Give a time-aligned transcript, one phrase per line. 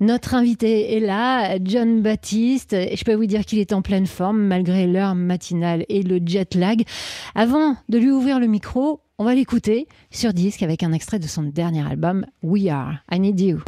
[0.00, 2.74] Notre invité est là, John Baptiste.
[2.74, 6.54] Je peux vous dire qu'il est en pleine forme malgré l'heure matinale et le jet
[6.54, 6.84] lag.
[7.34, 11.26] Avant de lui ouvrir le micro, on va l'écouter sur disque avec un extrait de
[11.26, 13.58] son dernier album, We Are, I Need You.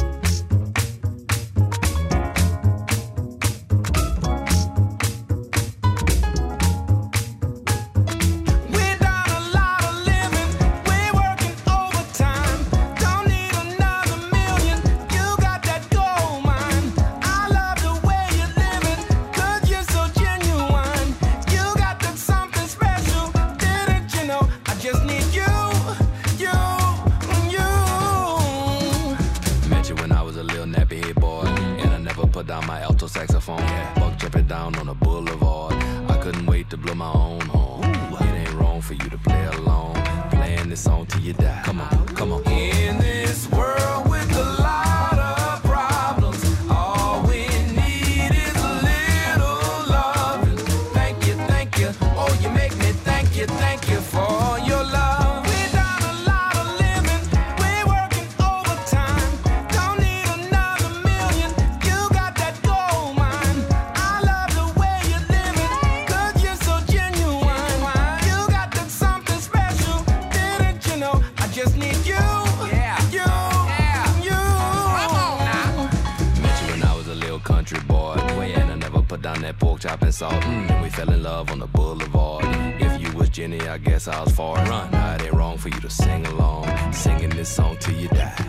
[81.05, 82.45] fell in love on the boulevard.
[82.81, 84.57] If you was Jenny, I guess I was far.
[84.67, 84.91] Run.
[84.91, 86.93] Now it ain't wrong for you to sing along.
[86.93, 88.42] Singing this song till you die.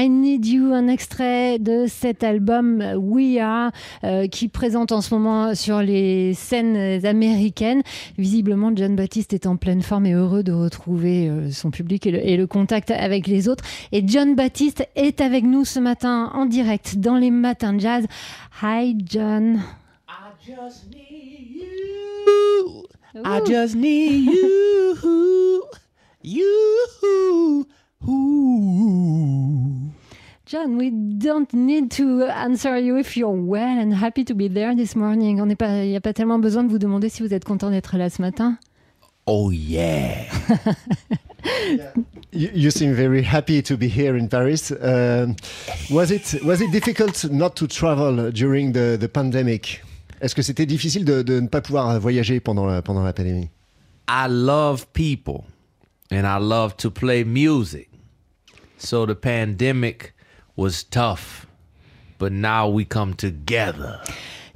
[0.00, 3.70] Need You, un extrait de cet album We Are,
[4.04, 7.82] euh, qui présente en ce moment sur les scènes américaines.
[8.16, 12.36] Visiblement, John Baptiste est en pleine forme et heureux de retrouver euh, son public et
[12.36, 13.64] le, contact avec les autres.
[13.92, 18.06] Et John Baptiste est avec nous ce matin en direct dans les matins jazz.
[18.62, 19.60] Hi John.
[20.08, 22.86] I just need you.
[23.24, 25.62] I just need you.
[26.22, 27.66] You.
[28.08, 29.92] Ooh.
[30.44, 34.74] John, we don't need to answer you if you're well and happy to be there
[34.74, 35.40] this morning.
[35.40, 37.44] On n'est pas, il n'y a pas tellement besoin de vous demander si vous êtes
[37.44, 38.58] content d'être là ce matin.
[39.26, 40.26] Oh yeah.
[41.70, 41.92] yeah.
[42.34, 44.70] You, you, seem very happy to be here in Paris.
[44.70, 45.34] Uh,
[45.90, 49.82] was it was it difficult not to travel during the, the pandemic?
[50.22, 53.50] Est-ce que c'était difficile de, de, ne pas pouvoir voyager pendant la, pendant la pandémie?
[54.08, 55.44] I love people
[56.10, 57.88] and I love to play music.
[58.82, 60.12] So the pandemic
[60.56, 61.46] was tough,
[62.18, 64.00] but now we come together.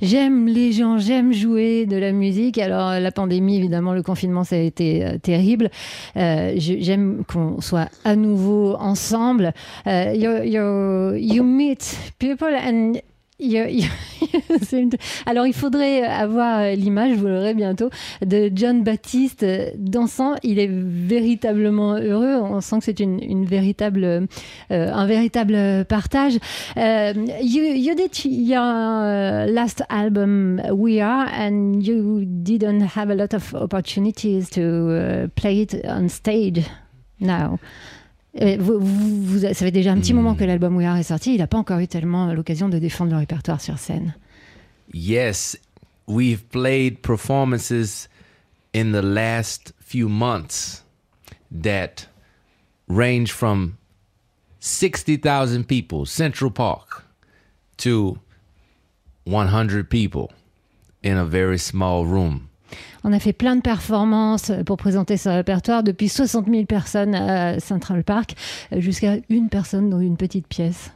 [0.03, 2.59] J'aime les gens, j'aime jouer de la musique.
[2.59, 5.71] Alors la pandémie, évidemment, le confinement, ça a été euh, terrible.
[6.17, 9.55] Euh, j'aime qu'on soit à nouveau ensemble.
[9.87, 12.95] Uh, you, you, you meet people and
[15.27, 17.91] Alors il faudrait avoir l'image, vous l'aurez bientôt,
[18.25, 19.45] de John Baptiste
[19.77, 20.37] dansant.
[20.43, 22.37] Il est véritablement heureux.
[22.37, 24.27] On sent que c'est une, une, véritable, euh,
[24.71, 26.37] un véritable partage.
[26.77, 27.13] Uh,
[27.43, 28.63] you, you did your
[29.53, 35.61] last album We Are, and you didn't have a lot of opportunities to uh, play
[35.61, 36.63] it on stage
[37.21, 37.59] now.
[38.41, 40.37] Euh, vous, vous, ça fait déjà un petit moment hmm.
[40.37, 41.35] que l'album We Are est sorti.
[41.35, 44.15] Il n'a pas encore eu tellement l'occasion de défendre le répertoire sur scène.
[44.93, 45.59] Yes,
[46.07, 48.09] we've played performances
[48.75, 50.85] in the last few months
[51.51, 52.09] that
[52.89, 53.77] range from
[54.61, 57.05] 60,000 people, Central Park,
[57.79, 58.19] to
[59.25, 60.31] 100 people
[61.03, 62.49] in a very small room.
[63.05, 67.61] On a fait plein de performances pour présenter ce répertoire, depuis 60 000 personnes à
[67.61, 68.35] Central Park
[68.73, 70.91] jusqu'à une personne dans une petite pièce.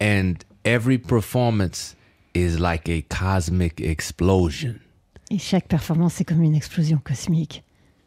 [0.00, 0.34] And
[0.64, 1.96] every performance
[2.34, 4.76] is like a cosmic explosion.
[5.30, 7.64] Et chaque performance, c'est comme une explosion cosmique.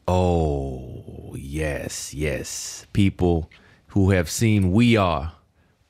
[0.08, 2.88] Oh, yes, yes.
[2.94, 3.50] People
[3.96, 5.34] who have seen We Are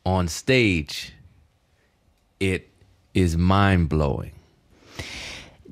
[0.06, 1.14] on stage,
[2.40, 2.70] it
[3.14, 4.32] is mind blowing.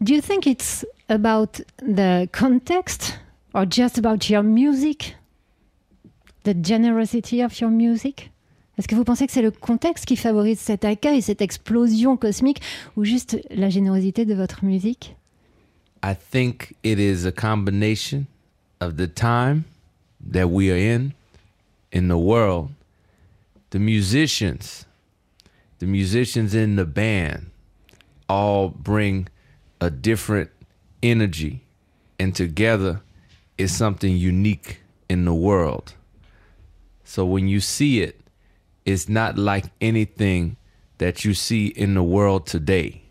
[0.01, 3.19] Do you think it's about the context
[3.53, 5.15] or just about your music?
[6.43, 8.31] The generosity of your music?
[8.77, 12.61] Est-ce que vous pensez que c'est le contexte qui favorise cet accueil, cette explosion cosmique,
[12.95, 15.17] ou juste la générosité de votre musique
[16.01, 18.25] I think it is a combination
[18.79, 19.65] of the time
[20.21, 21.11] that we are in,
[21.91, 22.69] in the world,
[23.71, 24.85] the musicians,
[25.79, 27.51] the musicians in the band
[28.29, 29.27] all bring
[29.81, 30.49] a different
[31.01, 31.61] energy,
[32.19, 33.01] and together
[33.57, 35.93] is something unique in the world.
[37.03, 38.19] So when you see it,
[38.85, 40.57] it's not like anything
[40.99, 43.01] that you see in the world today.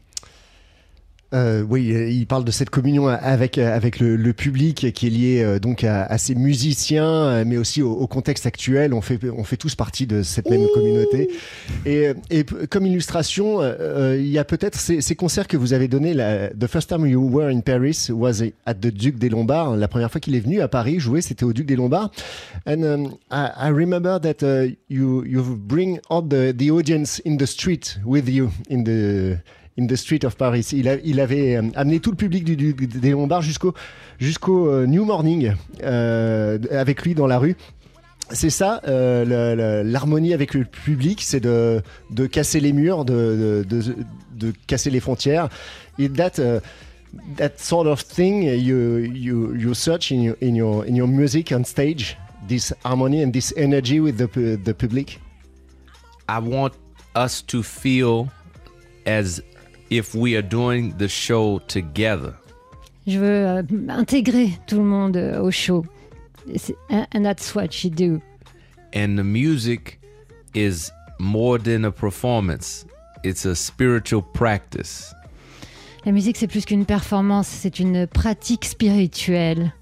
[1.34, 5.42] Euh, oui, il parle de cette communion avec, avec le, le public qui est lié
[5.42, 8.94] euh, donc à, à, ces musiciens, euh, mais aussi au, au, contexte actuel.
[8.94, 11.28] On fait, on fait tous partie de cette même communauté.
[11.84, 15.86] Et, et comme illustration, euh, il y a peut-être ces, ces, concerts que vous avez
[15.86, 16.14] donnés.
[16.14, 19.76] La, the first time you were in Paris was at the Duc des Lombards.
[19.76, 22.10] La première fois qu'il est venu à Paris jouer, c'était au Duc des Lombards.
[22.66, 27.36] And um, I, I, remember that uh, you you bring all the, the audience in
[27.36, 29.38] the street with you in the
[29.78, 30.66] in the Street of Paris.
[30.72, 33.75] Il, avait euh, amené tout le public du, des Lombards jusqu'au
[34.19, 35.52] jusqu'au euh, New Morning
[35.82, 37.56] euh, avec lui dans la rue.
[38.30, 41.80] C'est ça, l'harmonie avec le public, c'est de,
[42.10, 45.48] de casser les murs, de, de casser les frontières.
[45.98, 46.60] Et that, uh,
[47.38, 51.52] that sort of thing you, you, you search in your, in, your, in your music
[51.52, 54.28] on stage, this harmony and this energy with the,
[54.62, 55.19] the public?
[56.28, 56.75] I want
[57.14, 58.28] us to feel
[59.06, 59.40] as
[59.90, 62.35] if we are doing the show together.
[63.06, 65.85] Je veux euh, intégrer tout le monde euh, au show.
[66.90, 68.20] And that's what you do.
[68.94, 69.99] And the music
[70.55, 72.87] is more than a performance.
[73.25, 75.14] It's a spiritual practice.
[76.05, 79.73] La musique c'est plus qu'une performance, c'est une pratique spirituelle.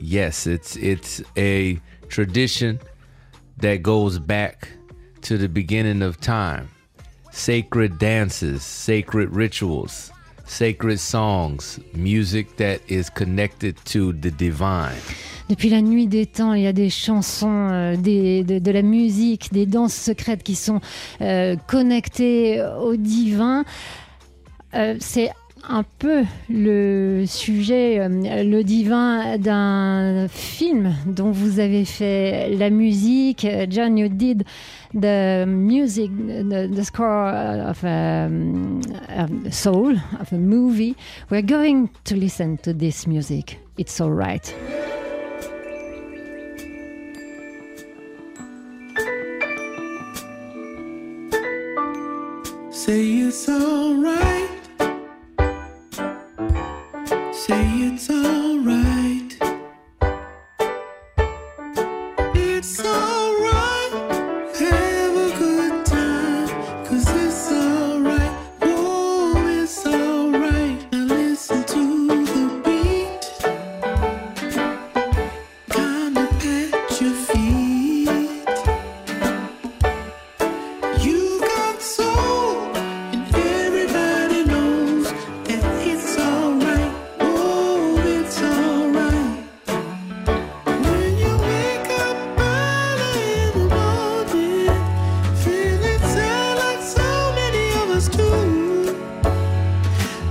[0.00, 1.78] Yes, it's it's a
[2.08, 2.78] tradition
[3.60, 4.68] that goes back
[5.22, 6.68] to the beginning of time.
[7.30, 10.12] Sacred dances, sacred rituals,
[10.44, 15.00] sacred songs, music that is connected to the divine.
[15.48, 18.82] Depuis la nuit des temps, il y a des chansons, euh, des, de, de, la
[18.82, 20.80] musique, des danses secrètes qui sont
[21.20, 23.64] euh, connectées au divin.
[24.74, 25.30] Euh, C'est
[25.68, 28.08] un peu le sujet, euh,
[28.42, 33.46] le divin d'un film dont vous avez fait la musique.
[33.68, 34.44] John, you did
[34.94, 38.80] the music, the, score of a, um,
[39.50, 40.96] soul, of a movie.
[41.30, 43.58] We're going to listen to this music.
[43.78, 44.54] It's all right.
[52.70, 54.29] Say it's all right.
[57.50, 58.19] Say it's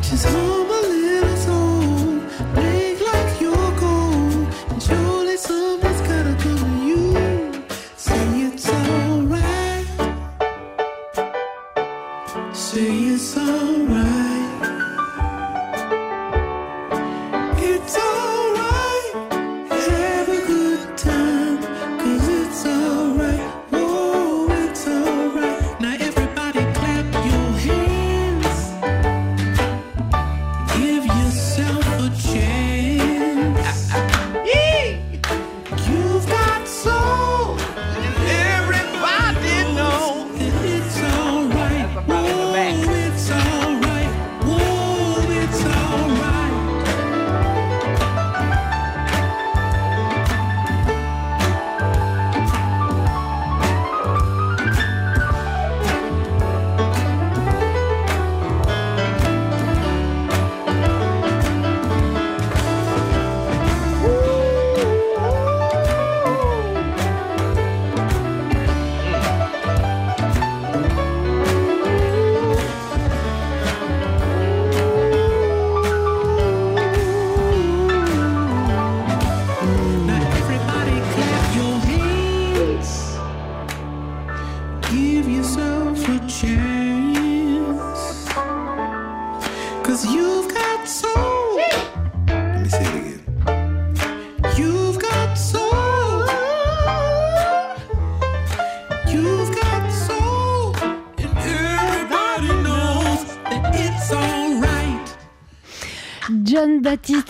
[0.09, 0.68] Just hold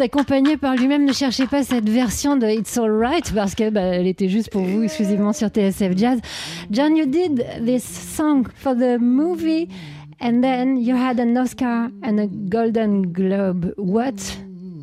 [0.01, 4.29] Accompagné par lui-même, ne cherchez pas cette version de It's Alright parce que bah, était
[4.29, 6.20] juste pour vous exclusivement sur TSF Jazz.
[6.72, 9.68] John, you did this song for the movie
[10.22, 13.74] and then you had an Oscar and a Golden Globe.
[13.77, 14.38] What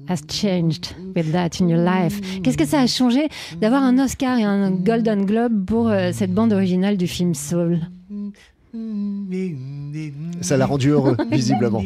[0.08, 2.20] has changed with that in your life?
[2.42, 3.28] Qu'est-ce que ça a changé
[3.60, 7.80] d'avoir un Oscar et un Golden Globe pour euh, cette bande originale du film Soul?
[10.42, 11.82] Ça l'a rendu heureux, visiblement.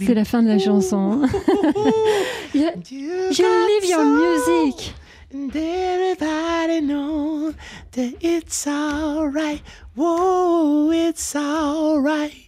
[0.00, 1.22] C'est la fin de la chanson.
[2.54, 4.94] you, you live your music.
[5.34, 7.54] And everybody knows
[7.92, 9.60] that it's alright.
[9.96, 12.45] Whoa, it's alright.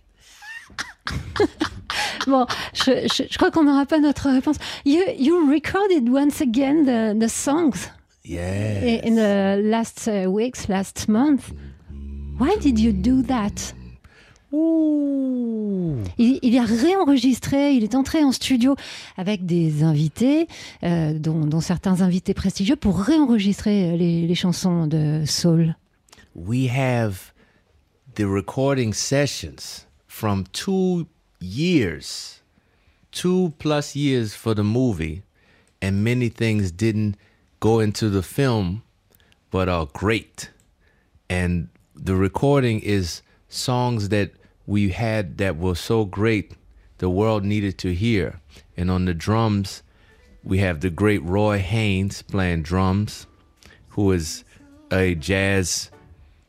[2.26, 4.56] Bon, je, je- je crois qu'on n'aura pas notre réponse.
[4.84, 7.88] You, you recorded once again the, the songs
[8.26, 11.50] i- in the last uh, weeks, last month.
[12.38, 13.72] Why did you do that?
[14.52, 15.96] Ooh.
[16.18, 18.76] Il, il a réenregistré, il est entré en studio
[19.16, 20.46] avec des invités,
[20.82, 25.74] euh, dont, dont certains invités prestigieux, pour réenregistrer les, les chansons de Soul.
[26.34, 27.32] we have
[28.14, 29.86] the recording sessions
[30.18, 31.06] from two
[31.38, 32.40] years,
[33.12, 35.22] two plus years for the movie,
[35.80, 37.14] and many things didn't
[37.60, 38.82] go into the film,
[39.52, 40.50] but are great.
[41.30, 44.32] And the recording is songs that
[44.66, 46.54] we had that were so great
[46.98, 48.40] the world needed to hear.
[48.76, 49.84] And on the drums,
[50.42, 53.28] we have the great Roy Haynes playing drums,
[53.90, 54.42] who is
[54.90, 55.92] a jazz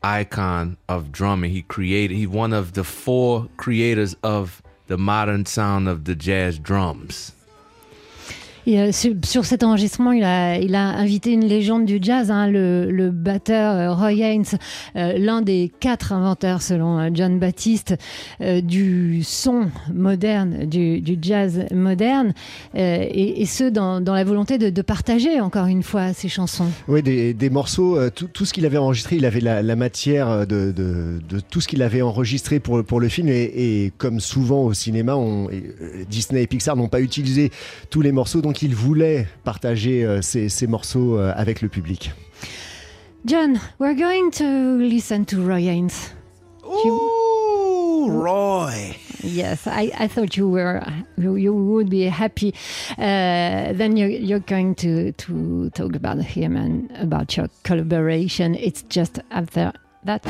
[0.01, 1.51] icon of drumming.
[1.51, 6.57] He created, he's one of the four creators of the modern sound of the jazz
[6.57, 7.33] drums.
[8.67, 8.91] Euh,
[9.23, 14.13] sur, cet enregistrement, il a, invité une légende du jazz, hein, le, batteur euh, Roy
[14.13, 14.43] Haynes,
[14.95, 17.95] euh, l'un des quatre inventeurs, selon John Baptiste,
[18.39, 22.33] du son moderne, du, jazz moderne,
[22.75, 26.67] et, et ce, dans, la volonté de, partager, encore une fois, ces chansons.
[26.87, 30.73] Oui, des, morceaux, tout, ce qu'il avait enregistré, il avait la, matière de,
[31.49, 33.29] tout ce qu'il avait enregistré pour, le film.
[33.29, 35.17] Et, comme souvent au cinéma,
[36.09, 37.51] Disney et Pixar n'ont pas utilisé
[37.89, 42.13] tous les morceaux, donc il voulait partager euh, ces, ces morceaux euh, avec le public.
[43.25, 46.13] John, we're going to listen to Roy Haynes.
[46.65, 48.95] Ooh, Roy.
[49.21, 50.81] Yes, I, I thought you were
[51.17, 52.53] you, you would be happy.
[52.97, 58.55] Uh, then you're, you're going to to talk about him and about your collaboration.
[58.55, 59.73] It's just after
[60.05, 60.25] that.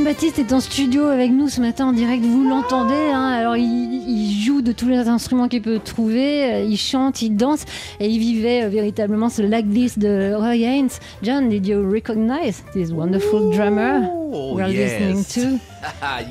[0.00, 2.24] John Baptiste est en studio avec nous ce matin en direct.
[2.24, 2.94] Vous l'entendez.
[3.12, 3.32] hein.
[3.38, 6.42] Alors il, il joue de tous les instruments qu'il peut trouver.
[6.50, 7.66] euh, Il chante, il danse
[8.00, 10.88] et il vivait euh, véritablement ce like this de Roy Haynes.
[11.22, 14.98] John, did you recognize this wonderful drummer we're yes.
[15.02, 15.60] listening to?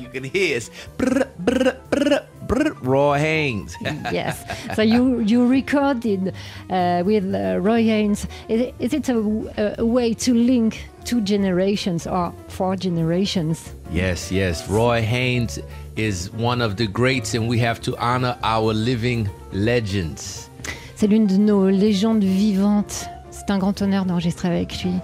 [0.00, 0.68] you can hear it.
[0.98, 3.76] Brr, brr, brr, brr, Roy Haynes.
[4.12, 4.36] yes.
[4.74, 6.34] So you you recorded
[6.70, 8.26] uh, with uh, Roy Haynes.
[8.48, 13.72] Is, is it a, a way to link two generations or four generations?
[13.92, 14.68] yes, yes.
[14.68, 15.58] Roy Haynes
[15.96, 20.48] is one of the greats, and we have to honor our living legends.
[20.94, 23.06] C'est l'une de nos légendes vivantes.
[23.30, 25.00] C'est un grand honneur d'enregistrer avec lui.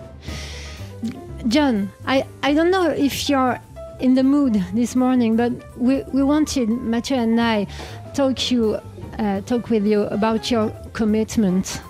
[1.48, 3.58] John, I, I don't know if you're
[4.00, 7.66] in the mood this morning, but we, we wanted, Mathieu and I,
[8.14, 8.78] talk you,
[9.18, 11.80] uh, talk with you about your commitment.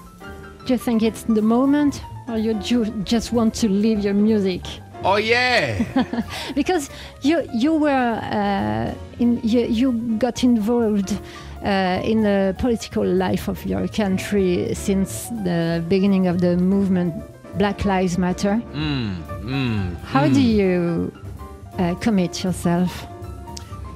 [0.67, 4.63] Do you think it's the moment, or you ju- just want to live your music?
[5.05, 5.85] Oh yeah.
[6.55, 6.91] because
[7.23, 7.91] you you were
[8.23, 11.13] uh, in you, you got involved
[11.65, 17.15] uh, in the political life of your country since the beginning of the movement
[17.59, 18.61] Black Lives Matter.
[18.75, 21.11] mm, mm, How do you
[21.79, 23.07] uh, commit yourself?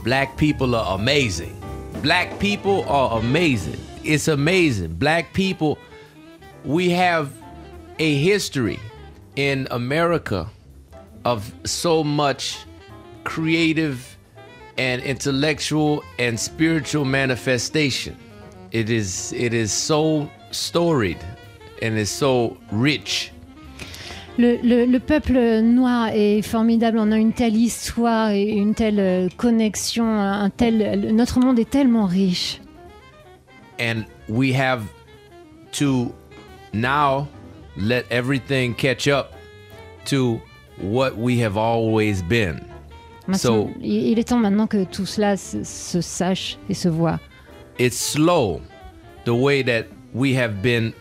[0.05, 1.55] Black people are amazing.
[2.03, 3.77] Black people are amazing.
[4.03, 4.95] It's amazing.
[4.95, 5.77] Black people,
[6.65, 7.31] we have
[8.01, 8.79] a history
[9.37, 10.49] in America
[11.25, 12.59] of so much
[13.25, 14.17] creative
[14.79, 18.17] and intellectual and spiritual manifestation.
[18.73, 21.19] It is it is so storied
[21.83, 23.33] and is so rich.
[24.39, 26.99] Le, le- le peuple noir est formidable.
[26.99, 30.07] On a une telle histoire et une telle euh, connexion.
[30.07, 32.61] Un tel, notre monde est tellement riche.
[33.79, 34.83] and we have
[35.73, 36.13] to
[36.75, 37.27] now
[37.81, 39.35] let everything catch up
[40.07, 40.41] to
[40.79, 42.65] what we have always been.
[43.27, 47.21] Maintenant, So- il est temps maintenant que tout cela se, se sache et se voit.
[47.79, 48.61] It's slow
[49.25, 50.93] the way that we have been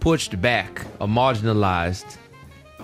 [0.00, 2.18] pushed back or marginalized,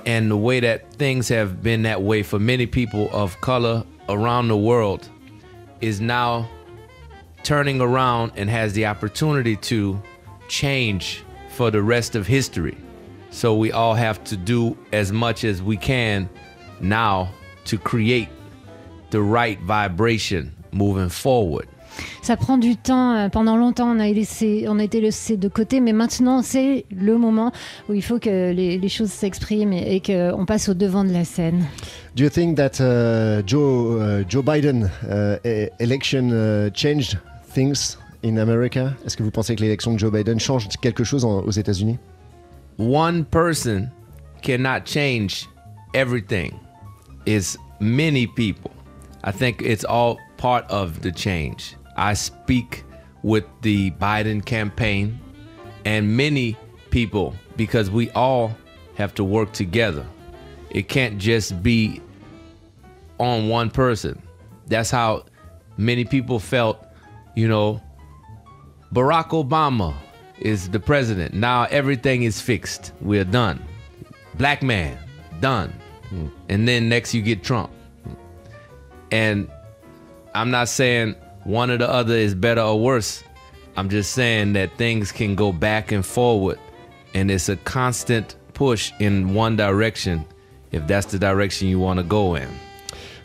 [0.06, 4.48] and the way that things have been that way for many people of color around
[4.48, 5.08] the world
[5.80, 6.48] is now
[7.42, 10.00] turning around and has the opportunity to
[10.48, 12.76] change for the rest of history.
[13.30, 16.28] So we all have to do as much as we can
[16.80, 17.28] now
[17.66, 18.28] to create
[19.10, 21.66] the right vibration moving forward.
[22.22, 23.16] Ça prend du temps.
[23.16, 26.84] euh, Pendant longtemps, on a, laissé, on a été laissé de côté, mais maintenant, c'est
[26.94, 27.50] le moment
[27.88, 31.12] où il faut que les, les choses s'expriment et, et qu'on passe au devant de
[31.12, 31.64] la scène.
[32.14, 37.18] Do you think that uh, Joe uh, Joe Biden uh, e- election uh, changed
[37.52, 38.92] things in America?
[39.04, 41.98] Est-ce que vous pensez que l'élection de Joe Biden change quelque chose en- aux États-Unis?
[42.78, 43.90] One person
[44.40, 45.48] cannot change
[45.94, 46.58] everything.
[47.26, 48.70] It's many people.
[49.24, 51.74] I think it's all part of the change.
[51.96, 52.84] I speak
[53.24, 55.18] with the Biden campaign
[55.84, 56.56] and many
[56.90, 58.56] people because we all
[58.94, 60.06] have to work together.
[60.70, 62.00] It can't just be
[63.18, 64.22] on one person.
[64.68, 65.24] That's how
[65.76, 66.86] many people felt,
[67.34, 67.82] you know,
[68.92, 69.96] Barack Obama
[70.40, 71.34] is the president.
[71.34, 72.92] Now everything is fixed.
[73.00, 73.62] We're done.
[74.34, 74.98] Black man,
[75.40, 75.72] done.
[76.08, 76.28] Hmm.
[76.48, 77.70] And then next you get Trump.
[79.10, 79.50] And
[80.34, 83.24] I'm not saying one or the other is better or worse.
[83.76, 86.58] I'm just saying that things can go back and forward.
[87.14, 90.24] And it's a constant push in one direction
[90.72, 92.48] if that's the direction you want to go in.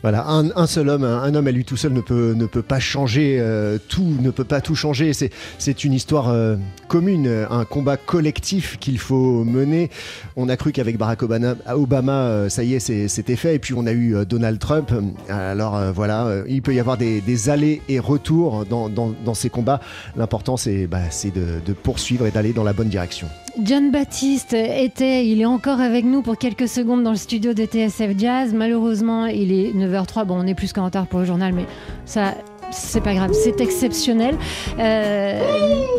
[0.04, 2.62] Voilà, un, un seul homme, un, homme à lui tout seul ne peut, ne peut
[2.62, 5.14] pas changer euh, tout, ne peut pas tout changer.
[5.14, 6.58] C'est, une histoire euh,
[6.90, 9.90] commune, un combat collectif qu'il faut mener.
[10.36, 13.56] On a cru qu'avec Barack Obama, euh, ça y est, c'était fait.
[13.56, 14.92] Et puis on a eu euh, Donald Trump.
[15.30, 19.14] Alors euh, voilà, euh, il peut y avoir des, des allers et retours dans, dans,
[19.24, 19.80] dans ces combats.
[20.16, 23.28] L'important, c'est, bah, de, de poursuivre et d'aller dans la bonne direction.
[23.62, 27.66] John Baptiste était, il est encore avec nous pour quelques secondes dans le studio de
[27.66, 28.52] TSF Jazz.
[28.52, 30.26] Malheureusement, il est 9h03.
[30.26, 31.66] Bon, on est plus qu'en retard pour le journal, mais
[32.06, 32.34] ça,
[32.74, 34.36] c'est pas grave, c'est exceptionnel.
[34.80, 35.40] Euh,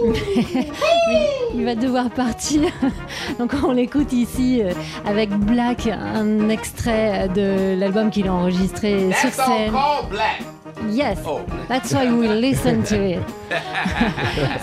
[1.54, 2.62] il va devoir partir.
[3.38, 4.72] Donc on l'écoute ici euh,
[5.06, 9.72] avec Black, un extrait de l'album qu'il a enregistré sur scène.
[10.90, 11.40] Yes, Oh.
[11.68, 13.18] that's why we listen to it.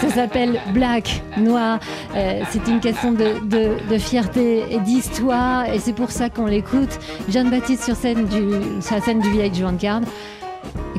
[0.02, 1.80] Ça s'appelle Black, noir.
[2.16, 6.46] Euh, c'est une question de, de- de fierté et d'histoire, et c'est pour ça qu'on
[6.46, 7.00] l'écoute.
[7.30, 8.50] John Baptiste sur, scène du,
[8.82, 10.02] sur la scène du VH Vanguard,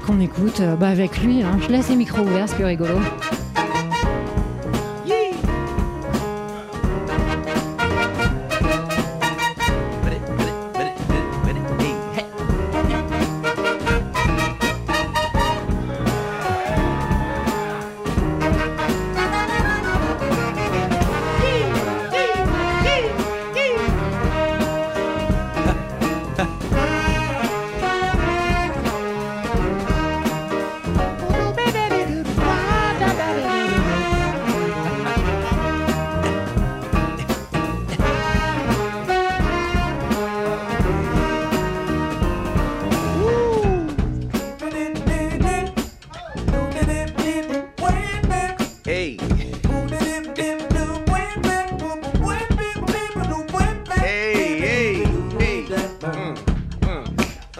[0.02, 1.42] qu'on écoute euh, bah, avec lui.
[1.42, 1.58] hein.
[1.62, 2.94] Je laisse les micros ouverts, c'est plus rigolo.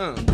[0.03, 0.33] Uh.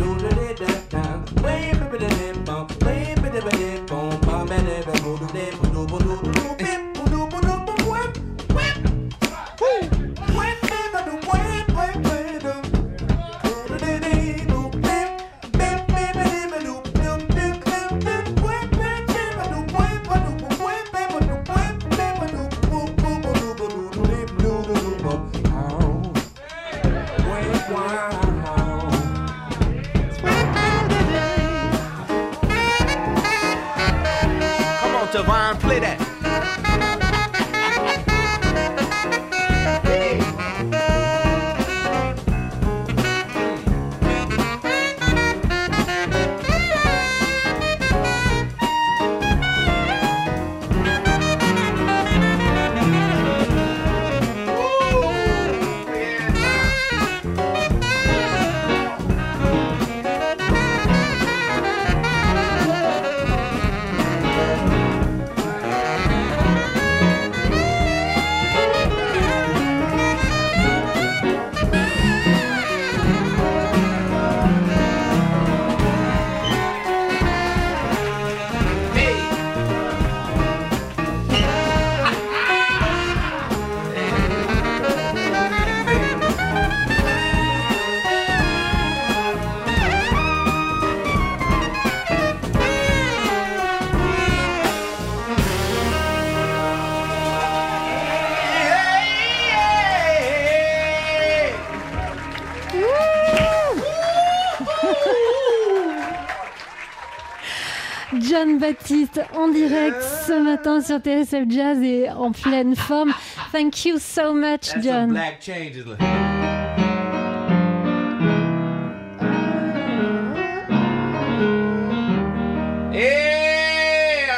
[109.69, 113.13] Direct ce matin sur TSF Jazz et en pleine forme.
[113.51, 115.17] Thank you so much, John.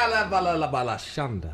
[0.04, 1.50] ala bala la bala shanda.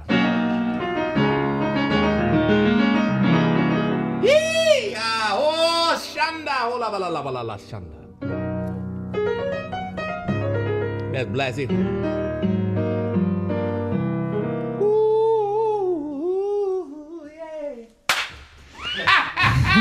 [4.24, 7.98] Yee, ah, oh, shanda, oh la bala la bala la shanda.
[11.14, 12.27] That's blasty.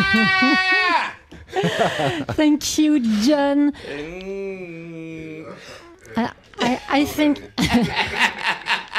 [2.34, 3.72] Thank you, John.
[3.72, 5.54] Mm.
[6.16, 7.40] I, I, I think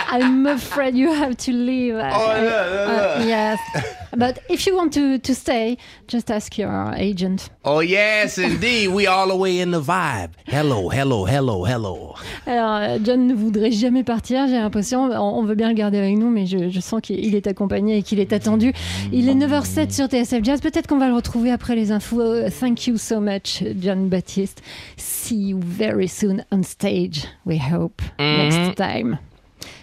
[0.10, 1.96] I'm afraid you have to leave.
[1.96, 3.60] Oh, I- yeah, yeah, uh, yes,
[4.18, 5.78] but if you want to, to stay,
[6.08, 7.50] just ask your agent.
[7.64, 8.90] Oh yes, indeed.
[8.90, 10.32] We all the way in the vibe.
[10.46, 12.16] Hello, hello, hello, hello.
[12.46, 15.04] Alors, John ne voudrait jamais partir, j'ai l'impression.
[15.04, 17.98] On, veut bien le garder avec nous, mais je, je sens qu'il il est accompagné
[17.98, 18.74] et qu'il est attendu.
[19.12, 20.62] Il est 9h07 sur TSF Jazz.
[20.62, 22.22] Peut-être qu'on va le retrouver après les infos.
[22.22, 24.62] Euh, Thank you so much, John Baptiste.
[24.98, 29.20] See you very soon on stage, we hope, next time.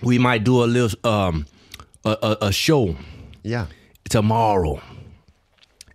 [0.03, 1.47] We might do a little um
[2.05, 2.94] a, a, a show
[3.44, 3.66] Yeah.
[4.09, 4.81] Tomorrow.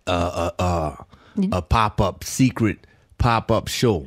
[0.06, 0.96] Uh uh uh
[1.52, 2.78] a pop up secret
[3.18, 4.06] pop up show.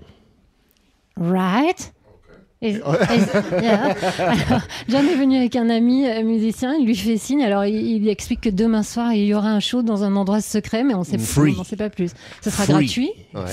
[1.16, 1.92] Right?
[4.20, 7.76] Alors, John est venu avec un ami euh, musicien, il lui fait signe, alors il,
[7.76, 10.84] il lui explique que demain soir il y aura un show dans un endroit secret,
[10.84, 12.12] mais on n'en sait pas plus.
[12.42, 12.74] Ce sera Free.
[12.74, 13.12] gratuit.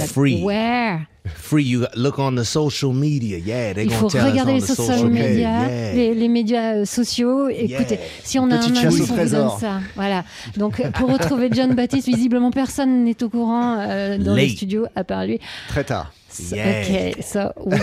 [0.09, 0.43] Free.
[0.43, 1.01] Where?
[1.35, 1.65] Free.
[1.65, 3.37] You look on the social media.
[3.39, 5.29] Yeah, they Il faut tell us regarder on les the social media.
[5.69, 5.93] Yeah.
[5.95, 7.49] les, les médias euh, sociaux.
[7.51, 8.01] Écoutez, Yeah.
[8.25, 9.81] si on a Petite un indice, on vous donne ça.
[9.97, 10.25] Voilà.
[10.57, 15.05] Donc pour retrouver John Baptiste, visiblement personne n'est au courant euh, dans les studios à
[15.05, 15.39] part lui.
[15.69, 16.11] Très tard.
[16.39, 16.83] Yeah.
[16.83, 17.79] Ok, so we,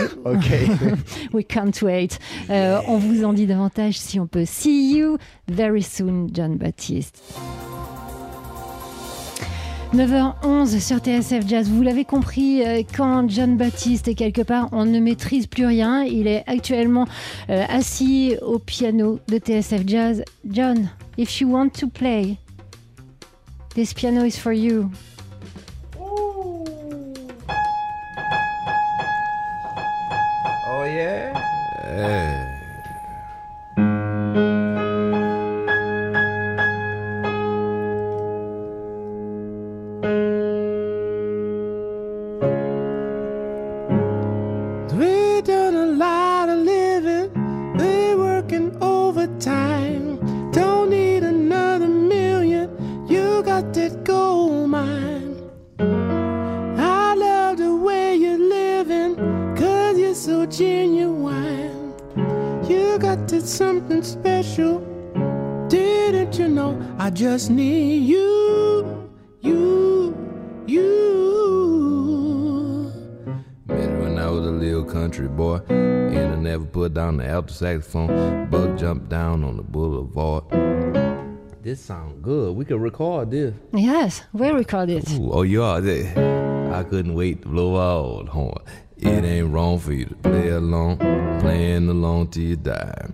[1.33, 2.19] we can't wait.
[2.49, 4.45] Euh, on vous en dit davantage si on peut.
[4.45, 7.21] See you very soon, John Baptiste.
[9.93, 11.69] 9h11 sur TSF Jazz.
[11.69, 16.03] Vous l'avez compris, euh, quand John Baptiste est quelque part, on ne maîtrise plus rien.
[16.03, 17.05] Il est actuellement
[17.49, 20.23] euh, assis au piano de TSF Jazz.
[20.49, 22.37] John, if you want to play,
[23.75, 24.91] this piano is for you.
[30.87, 31.33] Yeah.
[31.83, 32.46] We
[67.07, 70.13] I just need you, you,
[70.67, 70.83] you.
[73.65, 77.53] Met when I was a little country boy, and I never put down the alto
[77.53, 78.49] saxophone.
[78.49, 80.43] Bug jumped down on the boulevard.
[81.63, 82.57] This sound good.
[82.57, 83.55] We could record this.
[83.71, 85.09] Yes, we record it.
[85.13, 86.73] Ooh, oh, you are there.
[86.75, 88.59] I couldn't wait to blow out the horn.
[88.97, 90.97] It ain't wrong for you to play along,
[91.39, 93.07] playing along till you die.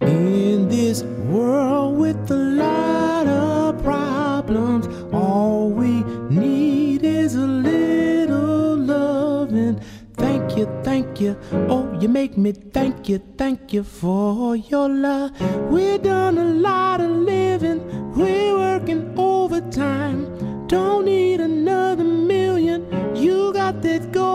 [0.00, 9.80] In this world with a lot of problems, all we need is a little loving.
[10.14, 11.38] Thank you, thank you.
[11.68, 15.30] Oh, you make me thank you, thank you for your love.
[15.70, 17.80] We done a lot of living,
[18.12, 20.66] we're working overtime.
[20.66, 22.84] Don't need another million.
[23.16, 24.25] You got that gold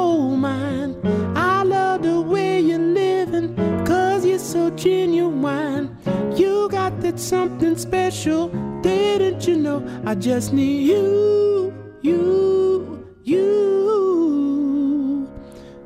[7.22, 8.50] something special,
[8.82, 10.02] didn't you know?
[10.06, 13.62] I just need you, you, you.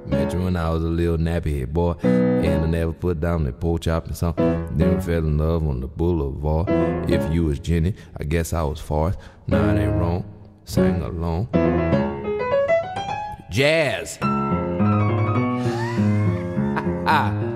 [0.07, 3.51] You when I was a little nappy head boy, and I never put down the
[3.51, 4.77] pork chop and something.
[4.77, 6.69] Then we fell in love on the boulevard.
[7.09, 9.19] If you was Jenny, I guess I was Forrest.
[9.47, 10.25] Nah, it ain't wrong.
[10.63, 11.49] Sang along.
[13.51, 14.17] Jazz.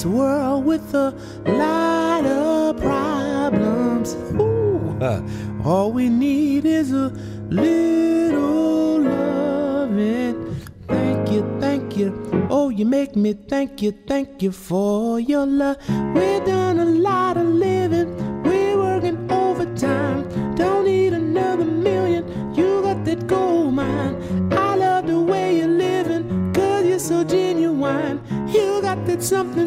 [0.00, 1.10] this world with a
[1.44, 4.14] lot of problems.
[4.40, 5.20] Ooh, uh,
[5.62, 7.08] all we need is a
[7.50, 10.56] little loving.
[10.88, 12.08] Thank you, thank you.
[12.48, 15.76] Oh, you make me thank you, thank you for your love.
[16.14, 20.54] We've done a lot of living, we're working overtime.
[20.54, 24.16] Don't need another million, you got that gold mine.
[24.50, 28.22] I love the way you're living, cause you're so genuine.
[28.50, 29.59] You got that something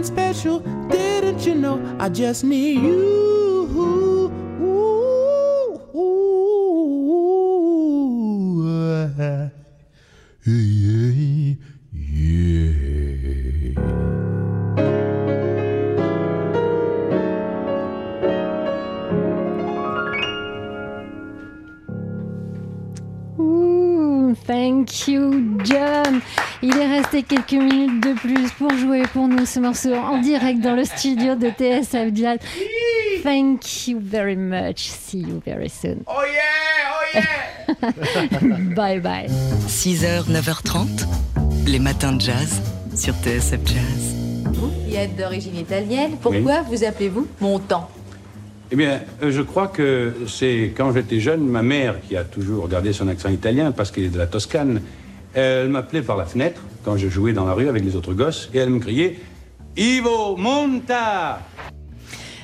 [2.04, 3.43] I just need you.
[29.54, 32.40] Ce morceau en direct dans le studio de TSF Jazz.
[33.22, 34.88] Thank you very much.
[34.88, 36.04] See you very soon.
[36.08, 37.92] Oh yeah, oh
[38.42, 38.74] yeah.
[38.76, 39.28] Bye bye.
[39.68, 41.06] 6h, 9h30,
[41.68, 42.64] les matins de jazz
[42.96, 44.16] sur TSF Jazz.
[44.54, 47.92] Vous, qui êtes d'origine italienne, pourquoi vous appelez-vous Montant
[48.72, 52.68] Eh bien, euh, je crois que c'est quand j'étais jeune, ma mère, qui a toujours
[52.68, 54.82] gardé son accent italien parce qu'elle est de la Toscane,
[55.36, 58.50] elle m'appelait par la fenêtre quand je jouais dans la rue avec les autres gosses
[58.56, 59.20] et elle me criait
[59.76, 61.42] Ivo Monta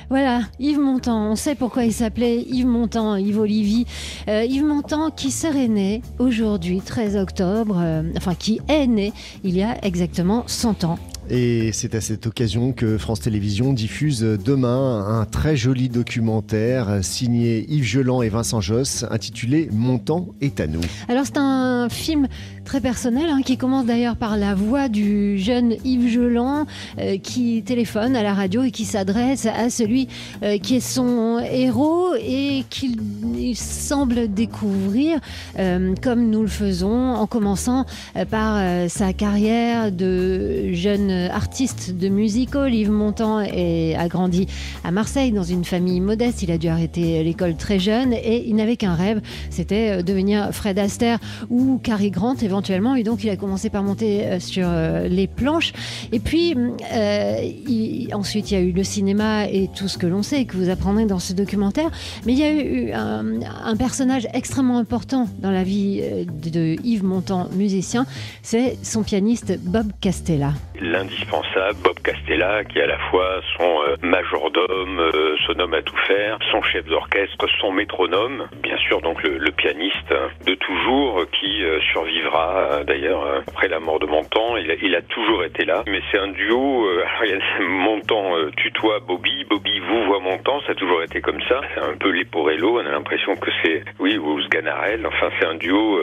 [0.08, 3.86] Voilà, Yves Montand, on sait pourquoi il s'appelait Yves Montand, Yves Olivier.
[4.26, 9.12] Euh, Yves Montand qui serait né aujourd'hui, 13 octobre, euh, enfin qui est né
[9.44, 10.98] il y a exactement 100 ans.
[11.32, 17.64] Et c'est à cette occasion que France Télévisions diffuse demain un très joli documentaire signé
[17.68, 20.80] Yves Geland et Vincent Josse intitulé Mon temps est à nous.
[21.06, 22.26] Alors c'est un film
[22.70, 26.66] très personnel hein, qui commence d'ailleurs par la voix du jeune Yves Geland
[27.00, 30.06] euh, qui téléphone à la radio et qui s'adresse à celui
[30.44, 32.96] euh, qui est son héros et qu'il
[33.36, 35.18] il semble découvrir
[35.58, 37.86] euh, comme nous le faisons en commençant
[38.30, 42.72] par sa carrière de jeune artiste de music hall.
[42.72, 44.46] Yves Montand est- a grandi
[44.84, 46.44] à Marseille dans une famille modeste.
[46.44, 50.78] Il a dû arrêter l'école très jeune et il n'avait qu'un rêve, c'était devenir Fred
[50.78, 52.59] Astaire ou Cary Grant éventuellement.
[52.68, 55.72] Et donc il a commencé par monter euh, sur euh, les planches.
[56.12, 60.22] Et puis euh, ensuite il y a eu le cinéma et tout ce que l'on
[60.22, 61.90] sait que vous apprendrez dans ce documentaire.
[62.26, 67.48] Mais il y a eu un, personnage extrêmement important dans la vie de, Yves Montand,
[67.52, 68.04] musicien,
[68.42, 70.52] c'est son pianiste Bob Castella.
[70.80, 75.10] l'indispensable Bob Castella, qui est à la fois son majordome,
[75.46, 80.14] son homme à tout faire, son chef d'orchestre, son métronome, bien sûr donc le, pianiste
[80.46, 84.56] de toujours, qui survivra euh, d'ailleurs euh, après la mort de Montand.
[84.56, 86.86] Il a, toujours été là, mais c'est un duo.
[86.86, 87.04] euh,
[87.60, 91.60] euh, tutoie Bobby, Bobby vous voit Montand, ça a toujours été comme ça.
[91.74, 95.06] C'est un peu Leporello, on a l'impression que c'est, oui, ou Sganarelle.
[95.06, 95.98] Enfin, c'est un duo.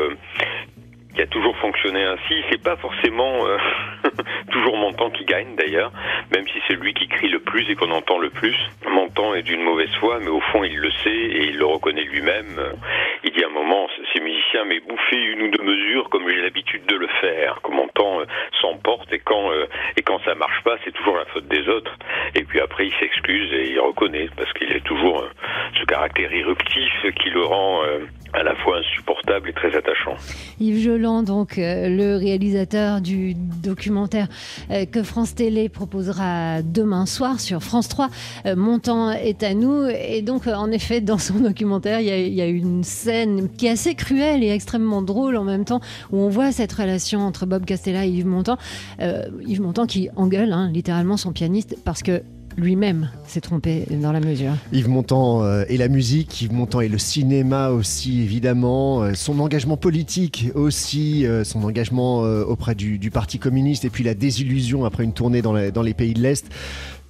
[1.17, 2.43] Qui a toujours fonctionné ainsi.
[2.51, 3.58] C'est pas forcément euh,
[4.51, 5.91] toujours Montand qui gagne d'ailleurs,
[6.32, 8.56] même si c'est lui qui crie le plus et qu'on entend le plus.
[8.88, 12.03] Montand est d'une mauvaise foi, mais au fond il le sait et il le reconnaît
[12.03, 12.62] lui-même.
[13.23, 16.41] Il dit à un moment, ces musiciens mais bouffer une ou deux mesures comme j'ai
[16.41, 17.62] l'habitude de le faire.
[17.63, 18.25] Comme Montand euh,
[18.62, 21.97] s'emporte et quand euh, et quand ça marche pas, c'est toujours la faute des autres.
[22.36, 25.30] Et puis après il s'excuse et il reconnaît parce qu'il est toujours euh,
[25.80, 30.16] ce caractère irruptif qui le rend euh, à la fois insupportable et très attachant.
[30.60, 33.36] Yves Joland, donc euh, le réalisateur du
[33.68, 34.28] documentaire
[34.72, 38.10] euh, que France Télé proposera demain soir sur France 3.
[38.46, 39.86] Euh, Mon temps est à nous.
[39.88, 43.72] Et donc, euh, en effet, dans son documentaire, il y, a, une scène qui est
[43.72, 47.66] assez cruelle et extrêmement drôle en même temps, où on voit cette relation entre Bob
[47.66, 48.58] Castella et Yves Montand.
[49.46, 52.24] Yves Montand qui engueule hein, littéralement son pianiste parce que
[52.58, 54.54] lui-même s'est trompé dans la mesure.
[54.74, 59.39] Yves Montand euh, et la musique, Yves Montand et le cinéma aussi évidemment, euh, son
[59.39, 64.86] engagement politique aussi, euh, son engagement auprès du, du Parti communiste et puis la désillusion
[64.86, 66.46] après une tournée dans, la- dans les pays de l'Est.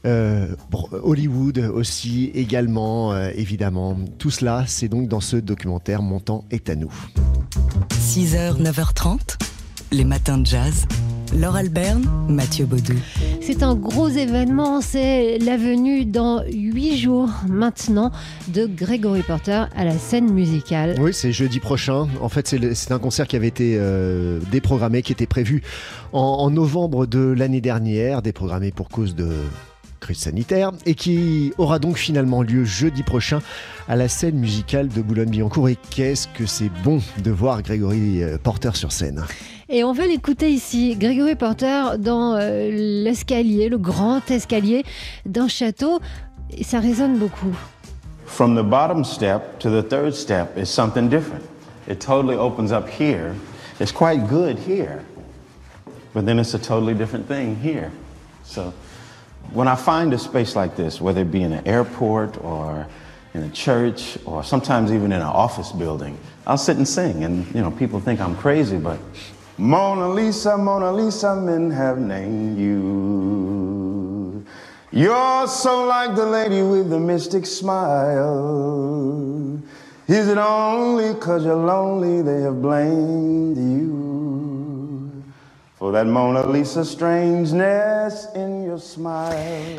[0.05, 0.47] Euh,
[0.91, 3.97] Hollywood aussi également euh, évidemment.
[4.19, 6.93] Tout cela c'est donc dans ce documentaire Montand est à nous.
[7.99, 9.37] 6h, 9h30,
[9.91, 10.85] les matins de jazz.
[11.33, 12.93] Laure Alberne, Mathieu Baudou.
[13.41, 18.11] C'est un gros événement, c'est la venue dans huit jours maintenant
[18.47, 20.95] de Gregory Porter à la scène musicale.
[20.99, 22.07] Oui, c'est jeudi prochain.
[22.21, 25.61] En fait, c'est un concert qui avait été euh, déprogrammé, qui était prévu
[26.13, 29.29] en, en novembre de l'année dernière, déprogrammé pour cause de
[29.99, 33.39] crise sanitaire, et qui aura donc finalement lieu jeudi prochain
[33.87, 35.69] à la scène musicale de Boulogne-Billancourt.
[35.69, 39.23] Et qu'est-ce que c'est bon de voir Grégory euh, Porter sur scène?
[39.69, 44.85] Et on va l'écouter ici, Gregory Porter dans euh, l'escalier, le grand escalier
[45.25, 45.99] d'un château.
[46.51, 47.53] Et ça résonne beaucoup.
[48.25, 51.43] From the bottom step to the third step is something different.
[51.89, 53.35] It totally opens up here.
[53.81, 55.03] It's quite good here,
[56.13, 57.91] but then it's a totally different thing here.
[58.45, 58.73] So
[59.51, 62.87] when I find a space like this, whether it be in an airport or
[63.33, 67.45] in a church or sometimes even in an office building, I'll sit and sing and
[67.53, 68.97] you know people think I'm crazy, but
[69.59, 74.45] Mona Lisa, Mona Lisa, men have named you.
[74.91, 78.87] You're so like the lady with the mystic smile.
[80.07, 84.06] Is it only cause you're lonely they have blamed you
[85.77, 89.29] for that Mona Lisa strangeness in your smile?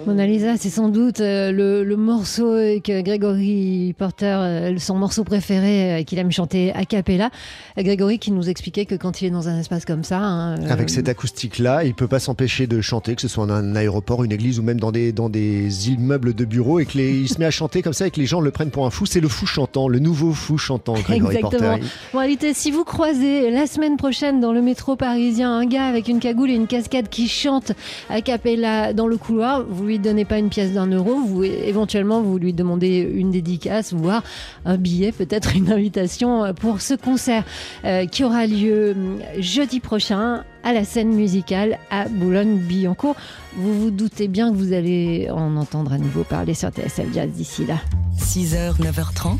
[0.06, 2.52] Mona Lisa, c'est sans doute euh, le, le morceau
[2.84, 7.30] que Grégory Porter, euh, son morceau préféré euh, qu'il aime chanter a cappella.
[7.78, 10.56] Euh, Grégory qui nous expliquait que quand il est dans un espace comme ça, hein,
[10.60, 13.74] euh, Avec cette acoustique-là, il peut pas s'empêcher de chanter, que ce soit dans un
[13.74, 17.18] aéroport, une église ou même dans des, dans des immeubles de bureaux, et que les-
[17.22, 18.90] il se met à chanter comme ça et que les gens le prennent pour un
[18.90, 19.04] fou.
[19.06, 21.70] C'est le fou chantant, le nouveau fou chantant, Grégory Exactement.
[21.72, 21.86] Porter.
[22.12, 26.08] Bon, réalité, si vous croisez la semaine prochaine dans le métro parisien un gars avec
[26.08, 27.72] une cagoule et une casquette qui chante
[28.08, 32.20] a cappella dans le couloir, vous lui donnez pas une pièce d'un euro, vous éventuellement
[32.22, 34.22] vous lui demandez une dédicace, voire
[34.64, 37.44] un billet, peut-être une invitation pour ce concert
[37.84, 43.16] euh, qui aura lieu hum, jeudi prochain à la scène musicale à Boulogne-Billancourt.
[43.56, 47.30] Vous vous doutez bien que vous allez en entendre à nouveau parler sur TSL Jazz
[47.30, 47.76] d'ici là.
[48.18, 49.38] 6h, 9h30,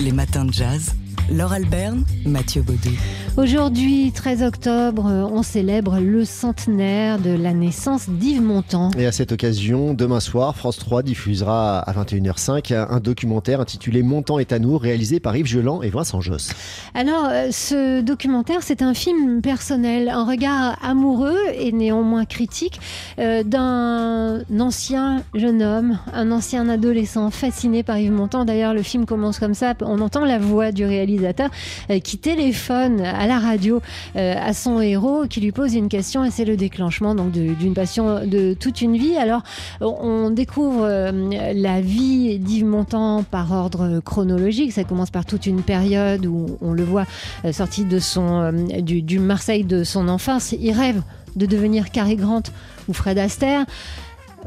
[0.00, 0.94] les matins de jazz.
[1.32, 2.90] Laure Alberne, Mathieu Baudou.
[3.38, 8.90] Aujourd'hui, 13 octobre, on célèbre le centenaire de la naissance d'Yves Montand.
[8.98, 14.38] Et à cette occasion, demain soir, France 3 diffusera à 21h05 un documentaire intitulé Montant
[14.38, 16.52] est à nous, réalisé par Yves Geland et Vincent Josse.
[16.94, 22.80] Alors, euh, ce documentaire, c'est un film personnel, un regard amoureux et néanmoins critique
[23.18, 28.44] euh, d'un ancien jeune homme, un ancien adolescent fasciné par Yves Montand.
[28.44, 29.74] D'ailleurs, le film commence comme ça.
[29.80, 33.80] On entend la voix du réalisateur euh, qui téléphone à la radio
[34.16, 37.74] euh, à son héros, qui lui pose une question et c'est le déclenchement donc d'une
[37.74, 39.16] passion de toute une vie.
[39.16, 39.42] Alors,
[39.80, 41.12] on découvre euh,
[41.54, 44.72] la vie d'Yves Montand par ordre chronologique.
[44.72, 47.06] Ça commence par toute une période où on le voit
[47.52, 50.52] sorti de son, du, du Marseille de son enfance.
[50.52, 51.02] Il rêve
[51.36, 52.42] de devenir Cary Grant
[52.88, 53.64] ou Fred Astaire.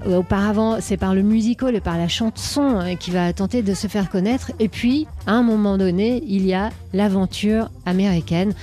[0.06, 3.74] Euh, Auparavant, c'est par le musical et par la chanson euh, qu'il va tenter de
[3.74, 4.52] se faire connaître.
[4.60, 8.54] Et puis, à un moment donné, il y a l'aventure américaine.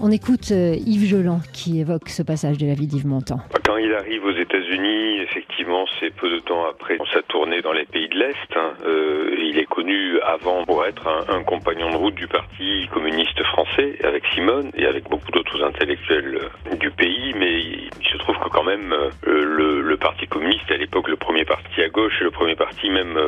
[0.00, 3.40] On écoute euh, Yves Jolan qui évoque ce passage de la vie d'Yves Montand.
[3.64, 7.84] Quand il arrive aux États-Unis, effectivement, c'est peu de temps après sa tournée dans les
[7.84, 8.36] pays de l'Est.
[8.54, 8.74] hein.
[8.86, 13.98] Euh, il est connu avant pour être un, compagnon de route du Parti communiste français,
[14.04, 17.34] avec Simone et avec beaucoup d'autres intellectuels euh, du pays.
[17.36, 18.94] Mais il, se trouve que quand même,
[19.26, 23.18] le, Parti communiste, à l'époque, le premier parti à gauche et le premier parti même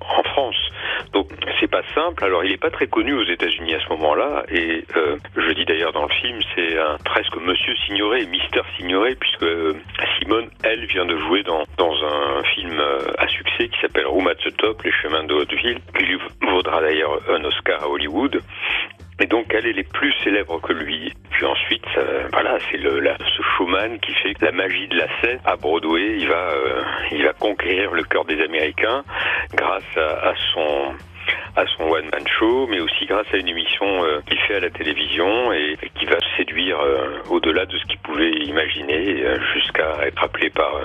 [0.00, 0.56] en France.
[1.12, 1.30] Donc
[1.60, 2.24] c'est pas simple.
[2.24, 4.44] Alors il est pas très connu aux États-Unis à ce moment-là.
[4.50, 4.84] Et
[5.36, 9.74] je dis dans le film, c'est un presque Monsieur Signoret, Mister Signoret, puisque euh,
[10.18, 14.26] Simone, elle, vient de jouer dans dans un film euh, à succès qui s'appelle Room
[14.28, 18.40] at the Top, Les Chemins de Hauteville, qui lui vaudra d'ailleurs un Oscar à Hollywood.
[19.18, 21.12] Et donc elle, elle est plus célèbre que lui.
[21.30, 25.06] Puis ensuite, ça- voilà, c'est le la- ce showman qui fait la magie de la
[25.20, 26.16] scène à Broadway.
[26.18, 29.04] Il va euh, il va conquérir le cœur des Américains
[29.54, 30.94] grâce à son
[31.56, 34.70] à son one-man show, mais aussi grâce à une émission euh, qu'il fait à la
[34.70, 40.22] télévision et, qui va séduire euh, au-delà de ce qu'il pouvait imaginer euh, jusqu'à être
[40.22, 40.84] appelé par euh,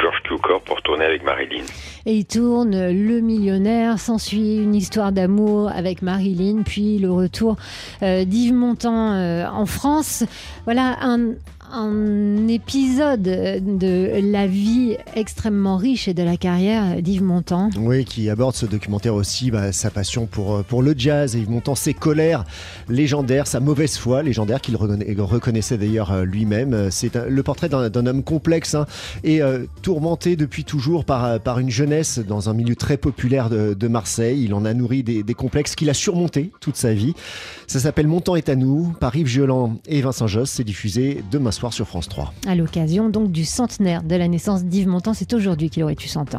[0.00, 1.64] George Cukor pour tourner avec Marilyn.
[2.06, 7.56] Et il tourne Le Millionnaire, s'ensuit une histoire d'amour avec Marilyn, puis le retour
[8.02, 10.24] euh, d'Yves Montand euh, en France.
[10.64, 11.34] Voilà un,
[11.72, 17.70] un épisode de la vie extrêmement riche et de la carrière d'Yves Montand.
[17.78, 21.50] Oui, qui aborde ce documentaire aussi, bah, sa passion pour, euh, pour le jazz, Yves
[21.50, 22.44] Montand, ses colères
[22.88, 26.74] légendaires, sa mauvaise foi légendaire, qu'il reconna- reconnaissait d'ailleurs euh, lui-même.
[26.74, 28.86] Euh, C'est le portrait d'un homme complexe hein,
[29.24, 29.40] et
[29.82, 34.42] tourmenté depuis toujours par, par une jeunesse dans un milieu très populaire de, Marseille.
[34.44, 37.14] Il en a nourri des, complexes qu'il a surmontés toute sa vie.
[37.66, 40.50] Ça s'appelle Montant est à nous, par Yves Geland et Vincent Josse.
[40.50, 42.32] C'est diffusé demain soir sur France 3.
[42.46, 46.06] À l'occasion donc du centenaire de la naissance d'Yves Montand, c'est aujourd'hui qu'il aurait eu
[46.06, 46.36] 100 ans.